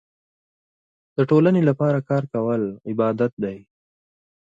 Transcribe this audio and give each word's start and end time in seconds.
د 1.15 1.17
ټولنې 1.29 1.61
لپاره 1.69 1.99
کار 2.09 2.23
کول 2.33 2.61
عبادت 2.89 3.31
دی. 3.43 3.57